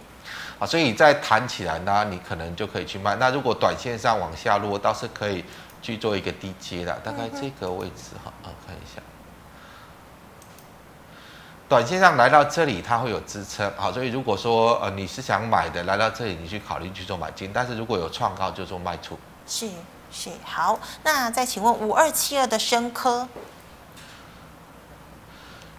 [0.58, 3.14] 啊，所以再弹起来呢，你可能就可以去卖。
[3.16, 5.44] 那如果短线上往下落，倒是可以
[5.80, 9.00] 去做一个低阶的，大概这个位置哈，啊，看一下，
[11.68, 19.18] 短线上来到这里，它会有支撑，好，所以如果说呃你是想买的，来到这里你去考虑去做买进，但是如果有创高就做卖出。
[19.46, 19.68] 是
[20.12, 23.28] 是，好，那再请问五二七二的深科。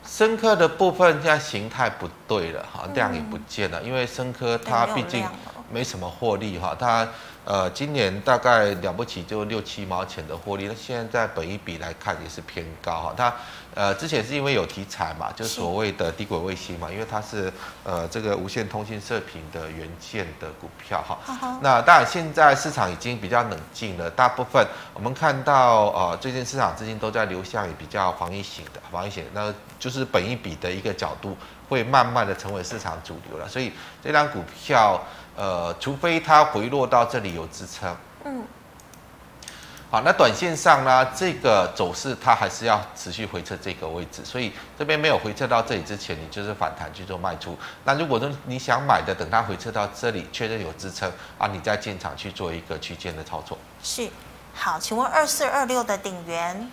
[0.05, 5.23] 深科的部分现在形态不对了哈，量也不见了，因为深科它毕竟
[5.71, 7.07] 没什么获利哈，它
[7.47, 13.33] 呃今年大概了不起就六七毛钱的获利，那现在在本一比来看也是偏高哈，它。
[13.75, 21.59] 呃，之前是因为有题材嘛，就是所谓的低轨卫星嘛，因为它是呃这个无线通信射频的元件的股票哈。
[21.61, 31.37] 那当然现在市场已经比较冷静了，大部分我们看到呃最近市场资金都在流向于比较防御型的防御型，那就是本一比的一个角度
[31.69, 33.71] 会慢慢的成为市场主流了，所以
[34.03, 34.99] 这张股票
[35.37, 37.95] 呃除非它回落到这里有支撑，
[38.25, 38.43] 嗯。
[39.89, 47.57] 好，那短线上呢，这个走势它还是要持续回撤这个位置，所以这边没有回撤到这里之前，你就是反弹去做卖出。
[47.85, 53.57] 那如果说你想买的，等它回撤到这里确认有支撑啊，你再进场去做一个区间的操作。
[53.81, 54.09] 是，
[54.53, 56.69] 好，请问二四二六的顶元，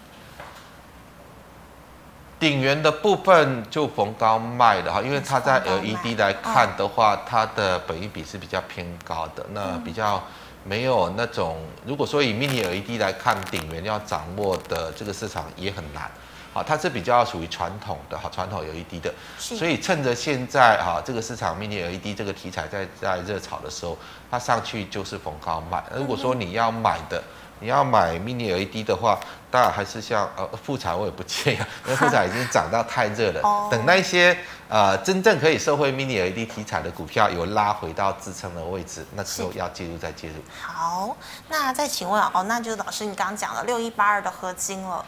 [2.44, 10.22] 鼎元的部分就逢高卖的哈，因为它在 LED 来看的话，它的本益比是比较偏高的，那比较。
[10.66, 16.11] 没有那种，如果说以 Mini LED 来看，顶元要掌握的这个市场也很难，
[16.54, 23.96] 好，它是比较属于传统的哈，传统 LED 的，所以趁着现在哈这个市场 Mini LED 这个题材在在热炒的时候，
[24.30, 25.83] 它上去就是逢高卖。
[25.94, 27.22] 如果说你要买的。
[27.64, 29.18] 你要买 mini LED 的话，
[29.50, 33.40] 当然还是像呃富彩我也不建议， 因为富彩已经涨到太热了。
[33.42, 34.37] 哦、等那些
[34.68, 40.35] 呃真正可以收回 mini LED 题材的股票有拉回到支撑的位置，那时候要介入再介入。
[40.61, 41.16] 好，
[41.48, 45.03] 那再请问哦，那就是老师你刚刚讲了六一八二的合金了。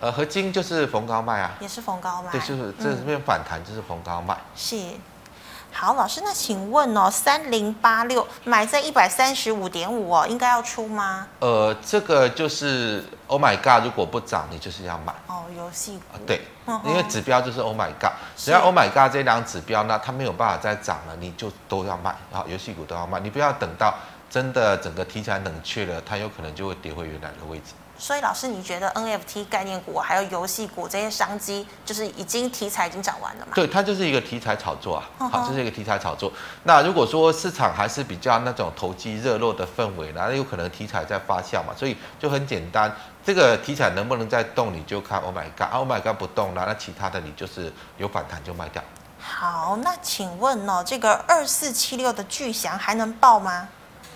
[0.00, 1.56] 呃，合金就是逢高卖啊。
[1.58, 2.30] 也是逢高卖。
[2.30, 4.32] 对，就是这边反弹就是逢高卖。
[4.34, 4.76] 嗯、是。
[5.78, 11.28] 好，老师，那请问哦，三零八六买在一百三十五点五哦，应该要出吗？
[11.40, 15.44] 呃，这个就是 Oh my God，如果不涨，你就是要买哦。
[15.54, 16.40] 游戏股对，
[16.82, 23.94] 因为指标就是 Oh my God，只要 Oh my God 这两指标呢，它没有办法再涨了，你就都要卖，然后游戏股都要卖，你不要等到
[24.30, 27.74] 真的整个题材冷却了，它有可能就会跌回原来的位置。
[27.98, 33.52] 所以老师，你觉得 NFT 概念股还有游戏股这些商机，就是已经题材已经涨完了吗？
[33.54, 36.30] 对，它就是一个题材炒作啊，好，就是一个题材炒作。
[36.64, 48.82] 那如果说市场还是比较那种投机热络的氛围，那有可能题材在发酵嘛，所以就很简单，这个题材能不能再动，你就看 Oh my God，Oh my God 不动了，那其他的你就是有反弹就卖掉。
[49.18, 53.68] 好，那请问哦，这个二四七六的巨翔还能爆吗？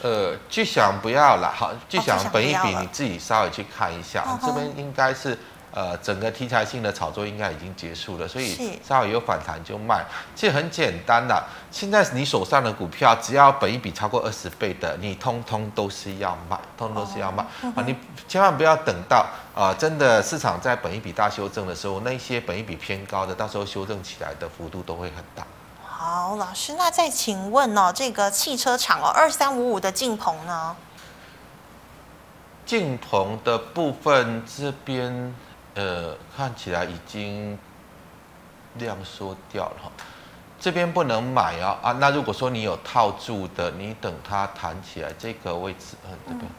[0.02, 5.38] 呃，巨想不要了，好，巨想本一笔你自己稍微去看一下，哦、这边应该是
[5.72, 10.04] 呃整个题材性的炒作应该已经结束了，所以稍微有反弹就卖。
[10.34, 17.84] 其实很简单的，现在你手上的股票只要本一笔超过二十倍的，你通通都是要卖，通通都是要卖、哦、啊！
[17.86, 17.94] 你
[18.26, 19.18] 千万不要等到
[19.54, 25.46] 啊、呃，真的市场在本一笔大修正的时候，那些本一笔偏高的，到时候修正起来的幅度都会很大。
[26.02, 30.74] 好，老师，那再请问哦，这个汽车厂哦，二三五五的劲鹏呢？
[32.64, 35.34] 劲鹏的部分这边，
[35.74, 37.58] 呃，看起来已经
[38.76, 39.92] 量缩掉了哈。
[40.58, 41.92] 这边不能买啊啊！
[41.92, 46.50] 那如果说你有套住的，你等它弹起来这个位置，嗯，这边，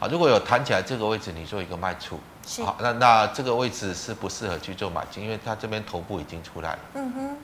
[0.00, 2.18] 好，如果有弹起来这个位置，你做一个卖出，
[2.64, 6.78] 好，那那这个位置是不适合去做买进，因为它这边头部已经出来了。
[6.94, 7.36] 嗯哼，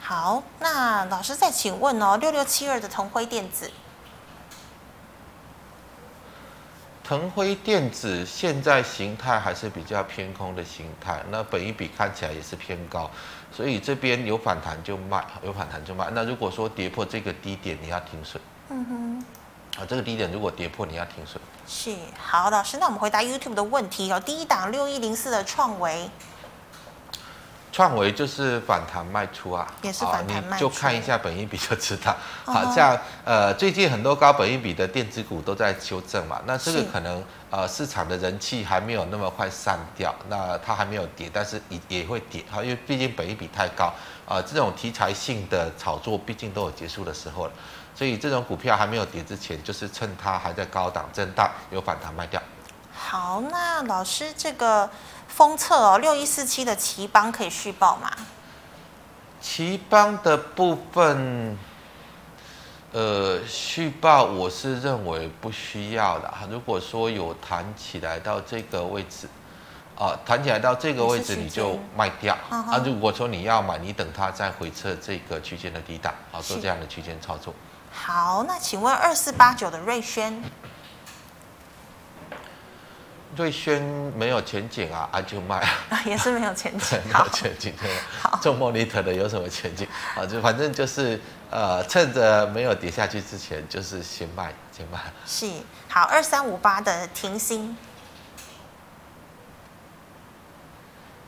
[0.00, 3.70] 好，那老师再请问哦，六六七二的腾辉电子。
[7.04, 13.10] 腾辉电子现在形态还是比较偏空的形态，那本一比看起来也是偏高，
[13.50, 16.08] 所以这边有反弹就卖，有反弹就卖。
[16.12, 18.42] 那如果说跌破这个低点，你要停损。
[18.68, 19.24] 嗯哼。
[19.80, 21.40] 啊，这个低点如果跌破，你要停损。
[21.66, 24.18] 是，好，老师，那我们回答 YouTube 的问题哦。
[24.18, 26.10] 第一档六一零四的创惟。
[27.70, 32.16] 创维就是反弹卖出啊，也是反弹卖出，你就看一下本益比就知道。
[32.44, 43.92] 好像呃最近很多高本益比的电子股都在修正嘛，那这个可能呃市场的人气还没有那么快散掉，那它还没有跌，但是也也会跌，好，因为毕竟本益比太高
[44.26, 47.52] 啊，呃，这种题材性的炒作毕竟都有结束的时候了，
[47.94, 52.42] 所以这种股票还没有跌之前，就是趁它还在高档震荡有反弹卖掉。
[52.92, 54.88] 好，那老师这个。
[55.38, 58.10] 封测哦，六一四七的奇邦可以续报吗？
[59.40, 61.56] 奇邦的部分，
[62.90, 66.28] 呃，续报我是认为不需要的。
[66.50, 69.28] 如果说有弹起来到这个位置，
[69.96, 72.36] 啊，弹起来到这个位置你就卖掉。
[72.50, 77.54] 啊，如果说你要买，你等它再回测这个区间的低档，好做这样的区间操作。
[77.92, 80.42] 好，那请问二四八九的瑞轩？
[83.36, 83.80] 瑞轩
[84.16, 85.56] 没有前景啊，啊就卖
[85.90, 87.72] 啊，也是没有前景， 没有前景。
[88.20, 89.86] 好，做 monitor 的有什么前景
[90.16, 90.26] 啊？
[90.26, 94.98] 就反正就是呃，趁着没有跌下去之前，就是先卖，先卖。
[95.26, 95.46] 是，
[95.88, 97.76] 好，二三五八的停薪，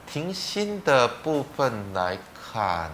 [0.06, 2.18] 停薪的部分来
[2.52, 2.90] 看。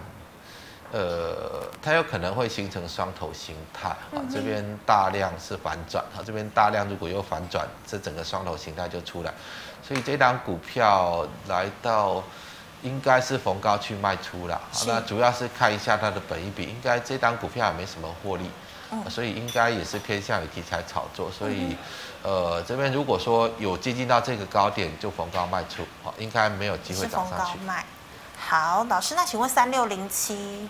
[0.91, 9.33] 呃，它有可能会形成双头形态，啊，这边大量是反转，啊，这边大量如果又反转，这整个双头形态就出来，
[9.85, 12.23] 所以这档股票来到
[12.83, 18.49] 应该是逢高去卖出了，那主要是看一下它的本益比，应该这档股票也没什么获利，
[19.09, 21.75] 所以应该也是偏向于题材炒作，所以
[22.23, 27.59] 呃，这边如果说有接近到这个高点就逢高卖出，好，应该没有机会涨上去。
[28.49, 30.69] 好，老师，那请问三六零七，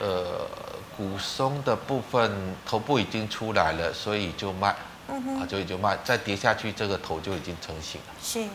[0.00, 0.48] 呃，
[0.96, 4.74] 股松的部分头部已经出来了，所以就卖，
[5.06, 8.06] 嗯哼，啊，就就卖，再跌下去，这个头就已经成型了。
[8.20, 8.48] 是，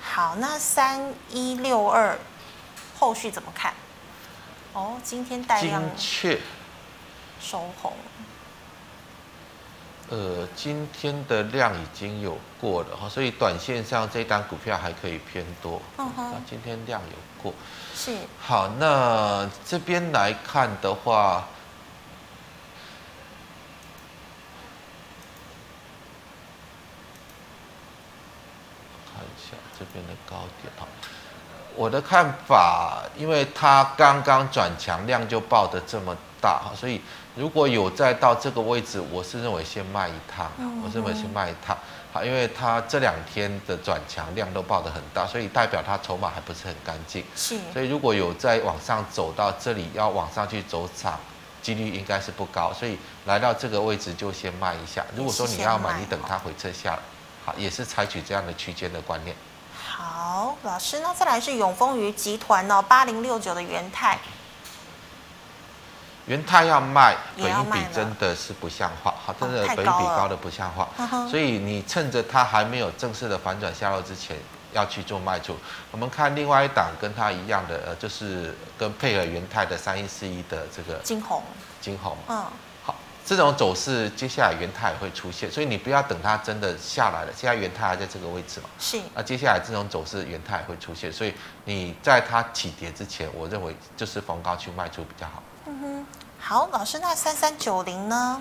[0.00, 2.16] 好，那三一六二
[2.96, 3.74] 后续怎么看？
[4.74, 6.40] 哦，今天带量精确
[7.40, 7.92] 收红。
[10.08, 15.82] 呃，今天的量已经有过了哈，所以短线上这单股票还可以偏多。
[15.98, 17.52] 嗯哼，那今天量有过。
[17.92, 18.16] 是。
[18.40, 21.48] 好，那这边来看的话，
[29.12, 30.86] 看一下这边的高点哈。
[31.74, 37.00] 我的看法，因为它刚刚转强，量就爆的这么大哈，所以。
[37.36, 40.50] 如果有再到这个位置，我是认为先卖一趟，
[40.82, 41.76] 我认为先卖一趟，
[42.10, 51.20] 好，因为它这两天的转强量都爆得很大，所以代表它筹码还不是很干净，是，所以如果有再往上走到这里，要往上去走涨，
[51.60, 55.04] 几率应该是不高，所以来到这个位置就先卖一下。
[55.14, 56.98] 如果说你要买，你等它回撤下来，
[57.44, 59.36] 好，也是采取这样的区间的观念。
[59.86, 64.18] 好，老师，那再来是永丰余集团哦，八零六九的元泰。
[66.26, 70.88] 元泰要卖，本益比真的是不像话，好，真的本益比高的不像话，
[71.30, 74.36] 所以你趁着它还没有正式的反转下落之前，
[74.72, 75.56] 要去做卖出。
[75.92, 81.40] 我们看另外一档跟它一样的，呃，就是跟配合元泰的三一四一的这个金红，
[81.80, 82.44] 金红，嗯，
[82.84, 91.32] 好，这种走势接下来元泰也会出现，所以你不要等它真的下来了，现在元泰还在这个位置嘛，是，那接下来这种走势元泰也会出现，所以
[91.64, 95.40] 你在它起跌之前，我认为就是逢高去卖出比较好。
[95.68, 96.06] 嗯哼，
[96.38, 98.40] 好，老师，那三三九零呢？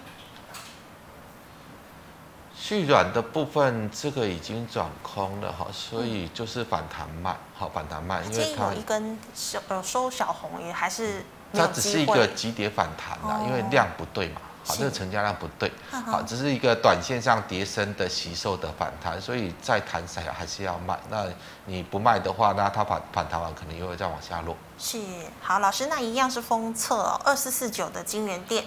[2.55, 14.41] 续软的部分，这个已经转空了哈，所以就是反弹慢，好，反弹慢，因为它有一根小呃收小红，也还是它只是一个急跌反弹啦，因为量不对嘛。
[14.65, 20.99] 好，这个成交量不对，好，只是一个短线上跌升的吸收的反弹，所以再弹起来还是要卖。
[21.09, 21.25] 那
[21.65, 24.57] 你不卖的话，那它反反弹完可能又会再往下落。
[24.79, 24.99] 是，
[25.39, 28.65] 好，老师，那一样是封测二四四九的金元店。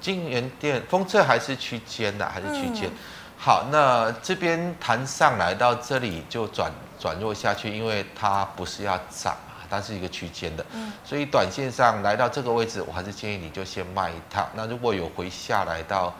[0.00, 2.90] 金元店封测还是区间的，还是区间。
[3.36, 9.36] 好，那这边弹上来到这里就转转弱下去，因为它不是要涨，
[9.72, 14.46] 它是一个区间的，嗯，所以短线上来到这个位置，我还是建议你就先卖一趟。
[14.52, 16.12] 那如果有回下来到，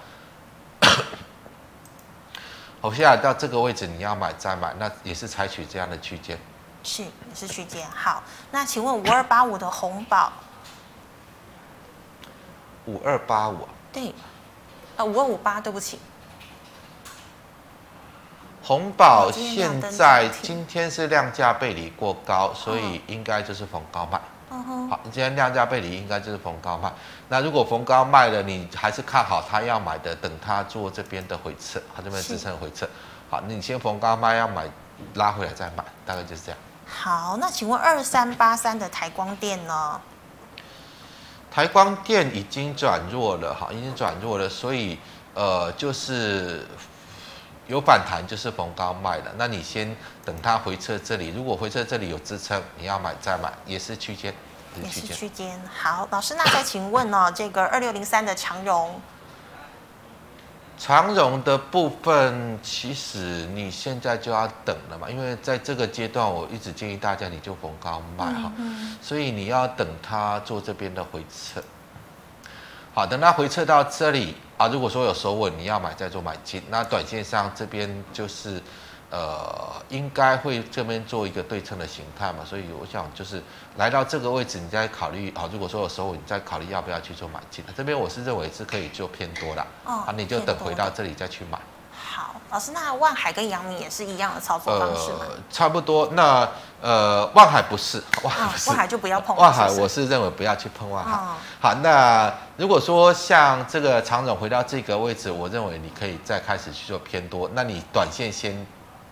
[2.81, 6.39] 回下来到这个位置，你要买再买，那也是采取这样的区间，
[6.83, 7.87] 是也是区间。
[7.91, 10.33] 好，那请问五二八五的红宝，
[12.87, 14.15] 五二八五，对，
[14.97, 15.99] 呃，五二五八，对不起。
[18.65, 24.21] 红宝现在今天是量价背离过高，所以应该就是逢高卖。
[24.89, 26.93] 好，今天量价背离应该就是逢高卖。
[27.29, 32.89] 那如果逢高卖了，你还是看好他要买的，等他做这边的回撤，他这边支撑回撤。
[33.29, 34.65] 好，你先逢高卖，要买
[35.15, 36.59] 拉回来再买，大概就是这样。
[36.87, 40.01] 好，那请问二三八三的台光电呢？
[41.51, 44.99] 台光电已经转弱了，哈，已经转弱了，所以
[45.35, 46.65] 呃，就是。
[47.69, 54.35] 有反弹就是逢高卖的，那你先等它回撤这里，如果回撤这里有支撑，你要买再买，也是区间，
[54.83, 55.61] 也是区间。
[55.73, 59.01] 好，老师，那再请问哦， 这个二六零三的长荣，
[60.77, 71.63] 长荣的部分其实你现在就要等了嘛，因为在这个阶段，我一直建议大家你就逢高卖哈，嗯、所以你要等它做这边的回撤。
[72.95, 76.63] 好，等它回撤到这里啊，如果说有收稳，你要买再做买进。
[76.69, 78.63] 那短线上这边就是，
[79.09, 83.43] 呃，应该会这边做一个对称的形态嘛，所以我想就是
[83.79, 87.65] 来到这个位置，你再考虑啊，如果说有收稳，你再考虑要不要去做买进。
[87.75, 91.59] 这边我是认为是可以做偏多的，哦、啊，你就等回到这里再去买。
[92.51, 95.21] 老师，那万海跟阳明也是一样的操作方式吗？
[95.21, 96.09] 呃，差不多。
[96.13, 96.47] 那
[96.83, 99.35] 呃，万海不是，万海不是，万海就不要碰。
[99.37, 101.13] 万海，我是认为不要去碰万海。
[101.13, 107.49] 哦、好，那如果说像这个长总回到这个位置，我认为你可以再开始去做偏多。
[107.55, 108.53] 那你短线先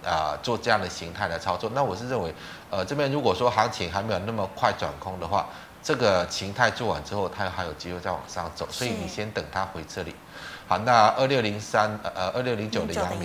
[0.04, 1.70] 啊、呃、做这样的形态的操作。
[1.72, 2.34] 那我是认为，
[2.70, 5.46] 呃，这边如果说行情还没有那么快转空的话，
[5.82, 8.66] 这个形态做完之后，它还有机会再往上走。
[8.70, 10.14] 所以你先等它回这里。
[10.70, 13.24] 好，那二六零三呃二六零九的阳明，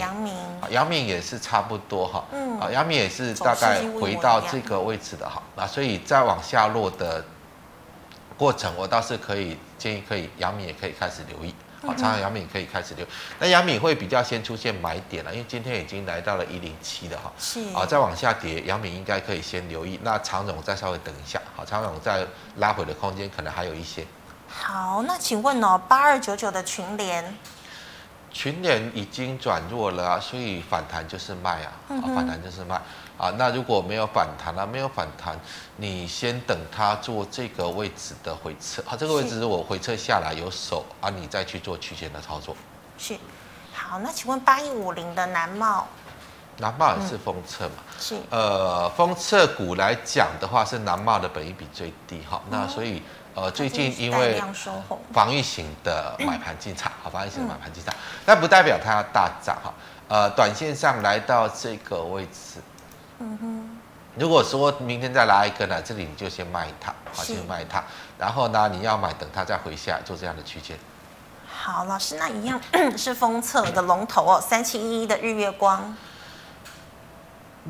[0.71, 7.23] 阳明，明也是差不多哈，嗯，啊阳明也是大概回到这个位置的哈，那所以再往下落的
[8.35, 11.53] 过程，我倒是可以建议可以阳明也可以开始留意，
[11.85, 22.25] 好，长阳明也可以开始留意，那阳明会比较先出现买点了，因为今天已经来到了一零七了哈，是，啊再往下跌，阳明应该可以先留意，那长总再稍微等一下，好，长总再
[22.55, 24.03] 拉回的空间可能还有一些。
[24.47, 27.37] 好，那请问哦，八二九九的群联，
[28.31, 32.75] 群联已经转弱了啊，所以反弹就是卖啊，嗯、反弹就是卖
[33.17, 33.29] 啊。
[33.37, 35.37] 那如果没有反弹啊，没有反弹，
[35.75, 42.55] 你先等它做这个位置的回撤，好，这个位置如果回撤下来有手啊，你再去做区间的操作。
[42.97, 43.17] 是，
[43.73, 45.87] 好，那请问八一五零的南茂，
[46.57, 47.75] 南茂也是封测嘛？
[47.87, 53.01] 嗯、是，呃，封测股来讲的话，是南茂的本益比最低哈，嗯、那所以。
[53.35, 54.41] 呃，最近因为
[55.11, 57.93] 防御型的买盘进场，好，防御型的买盘进场，
[58.25, 59.73] 但不代表它要大涨哈。
[60.07, 62.61] 呃，短线上来到这个位置，
[63.19, 63.77] 嗯哼，
[64.17, 67.83] 如果说明天再来一个呢，这里你就先卖一趟，好，先卖一趟，
[68.17, 70.77] 然后呢，你要买，等它再回下来做这样的区间。
[71.45, 72.61] 好，老师，那一样
[72.97, 75.93] 是封测的龙头哦，三七一一的日月光。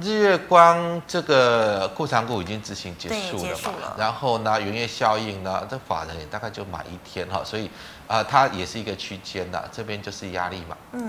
[0.01, 3.71] 日月光这个库藏股已经执行结束了嘛？
[3.79, 7.67] 了然后呢，元月效应呢，这法人也大概就买一天哈，所以
[8.07, 10.77] 啊、呃，它也是一个区间的，这边就是压力嘛。
[10.91, 11.01] 嗯。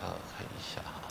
[0.00, 1.08] 呃，看一下哈，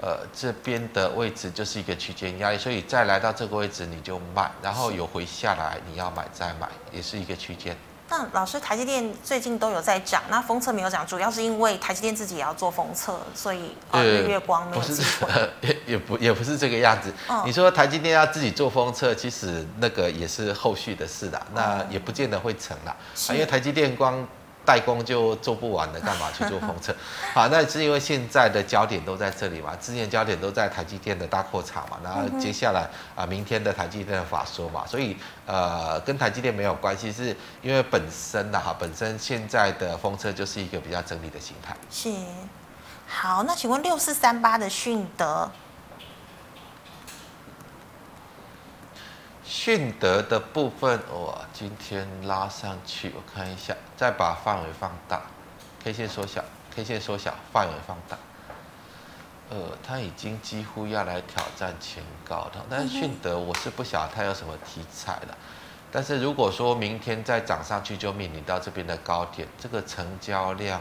[0.00, 7.76] 呃，这边的位置就是一个区间压力，所以再来到这个位置你就卖，然后有回下来你要买再买，也是一个区间。
[8.08, 15.28] 那老师，台积电最近都有在涨，那封测没有涨，主要是因为台积电自己也要做封测，所以日月光没有机会。
[15.32, 17.12] 呃、也也不也不是这个样子。
[17.28, 24.26] 哦、你说台积电要自己做封测，其实那个也是后续的事啦，那也不见得会成啦，是因为台积电光。
[24.64, 26.94] 代工就做不完了，干嘛去做封测？
[27.34, 41.76] 好，那是因为现在的焦点都在这里嘛，之前焦点都在台积电的大扩厂嘛，然后接下来啊，明天的台积电的法说嘛，所以呃，跟台积电没有关系，是因为本身的哈，本身现在的封测就是一个比较整理的形态。
[41.90, 42.10] 是，
[43.08, 45.50] 好，那请问六四三八的迅德。
[49.52, 55.20] 迅德的部分，我，今天拉上去，我看一下，再把范围放大
[55.84, 56.42] ，K 线缩小
[56.74, 58.16] ，K 线缩小，范围放大，
[59.50, 65.36] 呃，它已经几乎要来挑战前高了，但是迅德我是不晓得它有什么题材的，
[65.92, 70.80] 但是如果说明天再涨上去，就面临到这边的高点，这个成交量，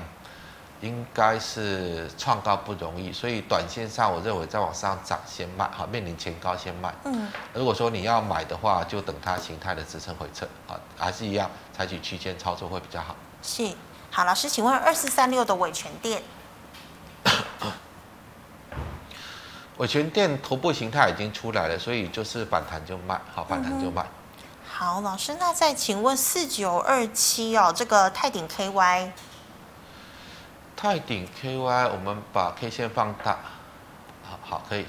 [0.81, 6.91] 应该是创高不容易，所以短线上我认为再往上涨先卖，好，面临前高先卖。
[7.03, 13.15] 嗯，如果说你要买的话，就等它形态的支撑回撤，啊，还是一样采取区间操作会比较好。
[13.43, 13.71] 是，
[14.09, 16.23] 好，老师，请问二四三六的伟诠电，
[19.77, 24.01] 伟诠电头部形态已经出来了，所以就是反弹就卖，好，反弹就卖。
[24.01, 24.07] 嗯、
[24.67, 29.11] 好，老师，那再请问四九二七哦，这个泰鼎 KY。
[30.81, 33.37] 泰鼎 KY，我们把 K 线放大，
[34.23, 34.83] 好好可以。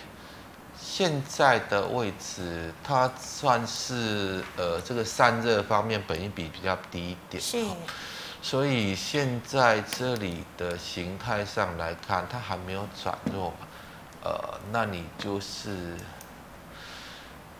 [0.74, 7.62] 现在的位置，它算是呃这个散热方面本益比比较低一点，是。
[8.40, 13.52] 所以现在这里的形态上来看，它还没有转弱，
[14.24, 15.94] 呃，那你就是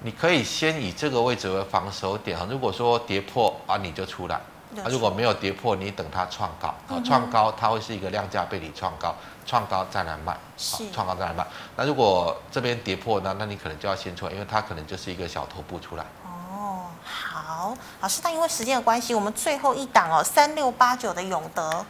[0.01, 2.49] 你可以先以这个位置为防守点啊。
[2.51, 4.41] 如果说跌破啊，你就出来。
[4.79, 9.15] 啊，如果没有跌破，你等它创高啊，创高它会是一个量价背离创高，
[9.45, 11.47] 创高再来卖，是创高再来卖。
[11.77, 16.05] 那如果这边跌破呢，那你可能就要先出来，因为它可能就是一个小头部出来。
[16.25, 21.85] 哦，好，老师，那因为时间的关系，我们最后一档哦，三六八九的永德，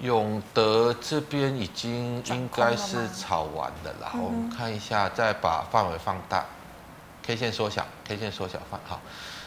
[0.00, 4.10] 永德这边已经应该是炒完了啦。
[4.12, 6.44] 我们看一下，再把范围放大
[7.22, 9.00] ，K 线缩小，K 线缩小放好。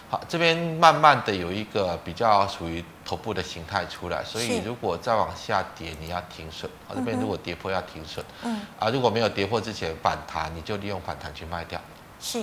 [0.10, 6.70] 好，这边慢慢的有一个比较属于头部的形态出来，所以如果再往下跌，你要停损。
[6.88, 8.26] 好，这边如果跌破要停损。
[8.42, 8.60] 嗯。
[8.80, 11.80] 啊，如果没有跌破之前反弹，你就利用反弹去卖掉。
[12.20, 12.42] 是。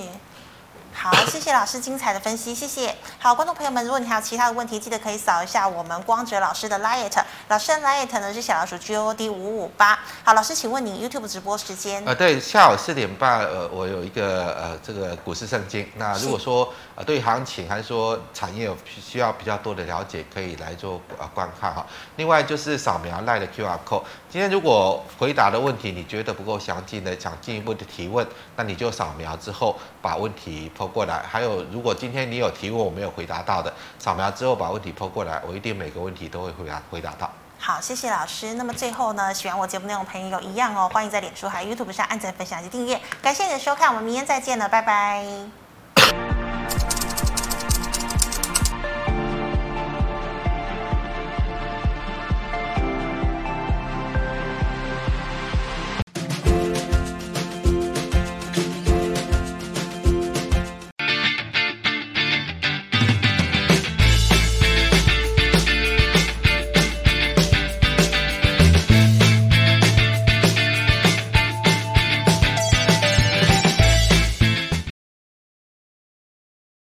[0.99, 2.93] 好，谢谢老师精彩的分析，谢谢。
[3.19, 7.13] 好，观众朋友们，如果你还有其他的问题，记得可以扫一下我们光哲老师的 liet，
[7.49, 9.99] 老师的 liet 呢是小老鼠 G O D 五五八。
[10.25, 12.03] 好，老师，请问你 YouTube 直播时间？
[12.07, 15.87] 呃，对，下午四点半，呃，我有一个呃这个股市圣经。
[15.97, 21.87] 那如果说呃对行情还是说产业有需要比较多的了解，可以来做呃观看哈。
[22.17, 24.03] 另外就是扫描 LINE 的 QR code。
[24.31, 28.27] 今天如果回答的问题你觉得不够详尽的，想进一步的提问，
[28.57, 37.31] 那你就扫描之后把问题过来，还有如果今天你有提问我没有回答到的，扫描之后把问题抛过来，我一定每个问题都会回答回答到。
[37.59, 38.55] 好，谢谢老师。
[38.55, 43.01] 那么最后呢，喜欢我节目内容朋友一样哦，欢迎在脸书还有 YouTube 上按赞、分享及订阅。
[43.23, 46.46] 感谢你的收看，我们明天再见了，拜拜。